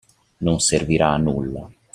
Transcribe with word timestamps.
Non 0.37 0.59
servirà 0.59 1.09
a 1.11 1.17
nulla. 1.17 1.69